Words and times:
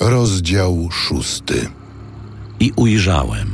Rozdział 0.00 0.88
szósty. 0.90 1.68
I 2.60 2.72
ujrzałem. 2.76 3.48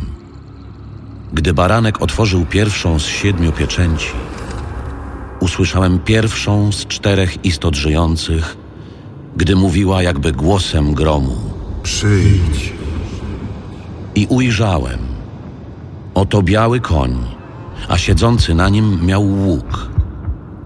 Gdy 1.32 1.54
baranek 1.54 2.02
otworzył 2.02 2.46
pierwszą 2.46 2.98
z 2.98 3.06
siedmiu 3.06 3.52
pieczęci, 3.52 4.10
usłyszałem 5.40 5.98
pierwszą 5.98 6.72
z 6.72 6.86
czterech 6.86 7.44
istot 7.44 7.74
żyjących, 7.74 8.56
gdy 9.36 9.56
mówiła 9.56 10.02
jakby 10.02 10.32
głosem 10.32 10.94
gromu. 10.94 11.36
Przyjdź. 11.82 12.72
I 14.14 14.26
ujrzałem. 14.26 14.98
Oto 16.14 16.42
biały 16.42 16.80
koń, 16.80 17.18
a 17.88 17.98
siedzący 17.98 18.54
na 18.54 18.68
nim 18.68 19.06
miał 19.06 19.22
łuk. 19.22 19.90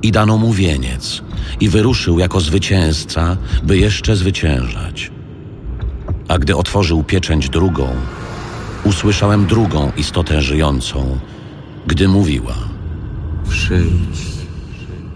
I 0.03 0.13
dano 0.13 0.39
mu 0.39 0.53
wieniec, 0.53 1.23
i 1.61 1.69
wyruszył 1.69 2.19
jako 2.19 2.41
zwycięzca, 2.41 3.37
by 3.63 3.79
jeszcze 3.79 4.17
zwyciężać. 4.17 5.18
A 6.29 6.39
gdy 6.39 6.57
otworzył 6.57 7.05
pieczęć 7.05 7.49
drugą, 7.49 7.89
usłyszałem 8.85 9.47
drugą 9.47 9.93
istotę 9.97 10.43
żyjącą, 10.43 11.19
gdy 11.87 12.09
mówiła. 12.09 12.55
Przyjdź. 13.49 14.21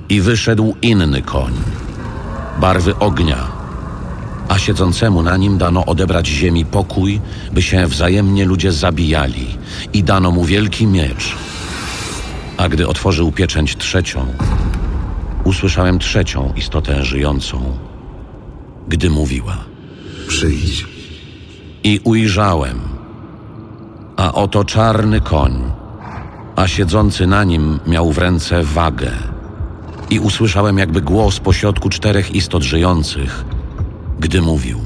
I 0.08 0.20
wyszedł 0.20 0.76
inny 0.82 1.22
koń, 1.22 1.52
barwy 2.60 2.98
ognia, 2.98 3.48
a 4.48 4.58
siedzącemu 4.58 5.22
na 5.22 5.36
nim 5.36 5.58
dano 5.58 5.86
odebrać 5.86 6.26
ziemi 6.26 6.64
pokój, 6.64 7.20
by 7.52 7.62
się 7.62 7.86
wzajemnie 7.86 8.44
ludzie 8.44 8.72
zabijali, 8.72 9.46
i 9.92 10.02
dano 10.04 10.30
mu 10.30 10.44
wielki 10.44 10.86
miecz. 10.86 11.36
A 12.56 12.68
gdy 12.68 12.88
otworzył 12.88 13.32
pieczęć 13.32 13.76
trzecią, 13.76 14.26
usłyszałem 15.44 15.98
trzecią 15.98 16.52
istotę 16.56 17.04
żyjącą, 17.04 17.76
gdy 18.88 19.10
mówiła. 19.10 19.56
Przyjdź. 20.28 20.91
I 21.84 22.00
ujrzałem, 22.04 22.80
a 24.16 24.32
oto 24.32 24.64
czarny 24.64 25.20
koń, 25.20 25.72
a 26.56 26.68
siedzący 26.68 27.26
na 27.26 27.44
nim 27.44 27.80
miał 27.86 28.12
w 28.12 28.18
ręce 28.18 28.62
wagę. 28.62 29.10
I 30.10 30.20
usłyszałem 30.20 30.78
jakby 30.78 31.00
głos 31.00 31.40
pośrodku 31.40 31.88
czterech 31.88 32.34
istot 32.34 32.62
żyjących, 32.62 33.44
gdy 34.20 34.42
mówił. 34.42 34.80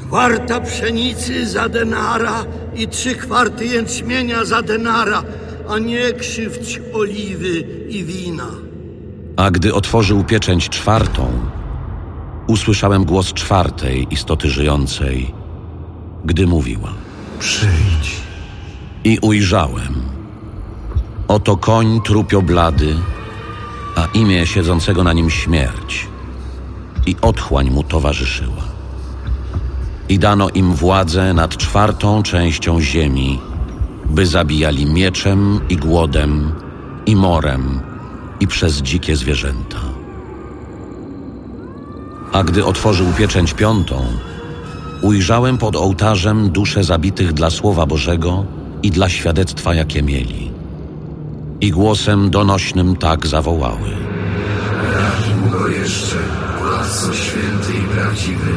Kwarta 0.00 0.60
pszenicy 0.60 1.46
za 1.46 1.68
denara 1.68 2.44
i 2.76 2.88
trzy 2.88 3.14
kwarty 3.14 3.66
jęczmienia 3.66 4.44
za 4.44 4.62
denara, 4.62 5.22
a 5.68 5.78
nie 5.78 6.12
krzywdź 6.12 6.80
oliwy 6.94 7.60
i 7.88 8.04
wina. 8.04 8.48
A 9.36 9.50
gdy 9.50 9.74
otworzył 9.74 10.24
pieczęć 10.24 10.68
czwartą, 10.68 11.28
usłyszałem 12.46 13.04
głos 13.04 13.32
czwartej 13.32 14.06
istoty 14.10 14.48
żyjącej, 14.48 15.34
gdy 16.24 16.46
mówiła. 16.46 16.92
Przyjdź. 17.38 18.16
I 19.04 19.18
ujrzałem. 19.18 19.94
Oto 21.28 21.56
koń 21.56 22.00
trupio 22.04 22.42
blady, 22.42 22.94
a 23.96 24.06
imię 24.14 24.46
siedzącego 24.46 25.04
na 25.04 25.12
nim 25.12 25.30
śmierć. 25.30 26.06
I 27.06 27.16
otchłań 27.22 27.70
mu 27.70 27.82
towarzyszyła. 27.82 28.62
I 30.08 30.18
dano 30.18 30.48
im 30.48 30.74
władzę 30.74 31.34
nad 31.34 31.56
czwartą 31.56 32.22
częścią 32.22 32.80
ziemi, 32.80 33.40
by 34.04 34.26
zabijali 34.26 34.86
mieczem 34.86 35.60
i 35.68 35.76
głodem, 35.76 36.52
i 37.06 37.16
morem, 37.16 37.80
i 38.40 38.46
przez 38.46 38.82
dzikie 38.82 39.16
zwierzęta. 39.16 39.78
A 42.32 42.42
gdy 42.42 42.64
otworzył 42.64 43.06
pieczęć 43.18 43.54
piątą, 43.54 44.06
ujrzałem 45.02 45.58
pod 45.58 45.76
ołtarzem 45.76 46.50
dusze 46.50 46.84
zabitych 46.84 47.32
dla 47.32 47.50
Słowa 47.50 47.86
Bożego 47.86 48.44
i 48.82 48.90
dla 48.90 49.08
świadectwa, 49.08 49.74
jakie 49.74 50.02
mieli. 50.02 50.50
I 51.60 51.70
głosem 51.70 52.30
donośnym 52.30 52.96
tak 52.96 53.26
zawołały. 53.26 53.90
Długo 55.42 55.68
jeszcze, 55.68 56.16
Władco 56.60 57.14
święty 57.14 57.72
i 57.78 57.94
prawdziwy, 57.94 58.50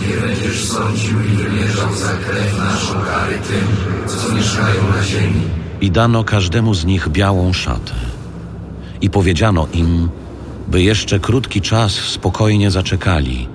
nie 0.00 0.26
będziesz 0.26 0.64
sądził 0.64 1.20
i 1.20 1.36
wymierzał 1.36 1.94
za 1.94 2.08
krew 2.08 2.58
naszą 2.58 2.92
kary 2.92 3.38
tym, 3.48 3.66
co 4.06 4.34
mieszkają 4.34 4.90
na 4.96 5.04
ziemi. 5.04 5.40
I 5.80 5.90
dano 5.90 6.24
każdemu 6.24 6.74
z 6.74 6.84
nich 6.84 7.08
białą 7.08 7.52
szatę. 7.52 7.94
I 9.00 9.10
powiedziano 9.10 9.66
im, 9.72 10.08
by 10.68 10.82
jeszcze 10.82 11.20
krótki 11.20 11.60
czas 11.60 11.92
spokojnie 11.92 12.70
zaczekali, 12.70 13.48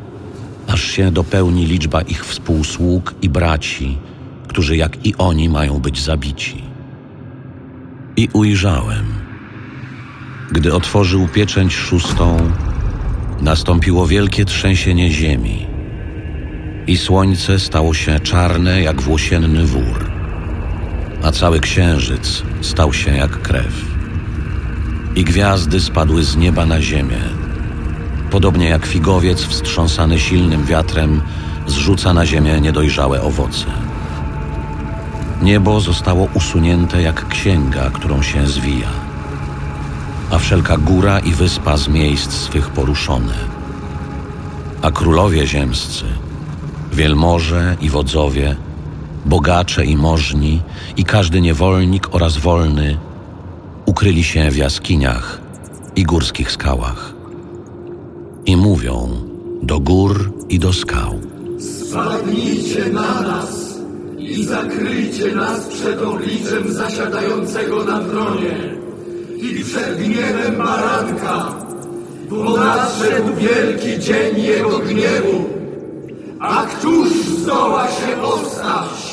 aż 0.71 0.83
się 0.83 1.11
dopełni 1.11 1.65
liczba 1.65 2.01
ich 2.01 2.25
współsług 2.25 3.13
i 3.21 3.29
braci, 3.29 3.97
którzy 4.47 4.77
jak 4.77 5.05
i 5.05 5.15
oni 5.17 5.49
mają 5.49 5.79
być 5.79 6.01
zabici. 6.01 6.63
I 8.17 8.29
ujrzałem, 8.33 9.05
gdy 10.51 10.73
otworzył 10.73 11.27
pieczęć 11.27 11.73
szóstą, 11.73 12.37
nastąpiło 13.41 14.07
wielkie 14.07 14.45
trzęsienie 14.45 15.11
ziemi 15.11 15.67
i 16.87 16.97
słońce 16.97 17.59
stało 17.59 17.93
się 17.93 18.19
czarne 18.19 18.81
jak 18.81 19.01
włosienny 19.01 19.65
wór, 19.65 20.11
a 21.23 21.31
cały 21.31 21.59
księżyc 21.59 22.43
stał 22.61 22.93
się 22.93 23.15
jak 23.15 23.41
krew. 23.41 23.85
I 25.15 25.23
gwiazdy 25.23 25.79
spadły 25.79 26.23
z 26.23 26.37
nieba 26.37 26.65
na 26.65 26.81
ziemię, 26.81 27.21
podobnie 28.31 28.69
jak 28.69 28.85
figowiec 28.85 29.41
wstrząsany 29.41 30.19
silnym 30.19 30.65
wiatrem 30.65 31.21
zrzuca 31.67 32.13
na 32.13 32.25
ziemię 32.25 32.61
niedojrzałe 32.61 33.21
owoce. 33.21 33.65
Niebo 35.41 35.79
zostało 35.79 36.27
usunięte 36.33 37.01
jak 37.01 37.27
księga, 37.27 37.89
którą 37.89 38.21
się 38.21 38.47
zwija, 38.47 38.89
a 40.31 40.37
wszelka 40.37 40.77
góra 40.77 41.19
i 41.19 41.31
wyspa 41.31 41.77
z 41.77 41.87
miejsc 41.87 42.31
swych 42.31 42.69
poruszone. 42.69 43.33
A 44.81 44.91
królowie 44.91 45.47
ziemscy, 45.47 46.05
wielmoże 46.93 47.77
i 47.81 47.89
wodzowie, 47.89 48.55
bogacze 49.25 49.85
i 49.85 49.97
możni 49.97 50.61
i 50.97 51.03
każdy 51.03 51.41
niewolnik 51.41 52.15
oraz 52.15 52.37
wolny 52.37 52.97
ukryli 53.85 54.23
się 54.23 54.51
w 54.51 54.57
jaskiniach 54.57 55.41
i 55.95 56.03
górskich 56.03 56.51
skałach. 56.51 57.20
I 58.45 58.57
mówią 58.57 59.09
do 59.61 59.79
gór 59.79 60.31
i 60.49 60.59
do 60.59 60.73
skał. 60.73 61.19
Spadnijcie 61.59 62.89
na 62.89 63.21
nas 63.21 63.79
i 64.17 64.45
zakryjcie 64.45 65.35
nas 65.35 65.67
przed 65.67 66.01
obliczem 66.01 66.73
zasiadającego 66.73 67.85
na 67.85 67.99
tronie 67.99 68.75
i 69.37 69.63
przed 69.63 69.97
gniewem 69.97 70.57
baranka, 70.57 71.53
bo 72.29 72.57
nadszedł 72.57 73.35
wielki 73.35 73.99
dzień 73.99 74.41
jego 74.43 74.79
gniewu. 74.79 75.45
A 76.39 76.65
któż 76.65 77.09
zdoła 77.09 77.87
się 77.87 78.21
ostać? 78.21 79.10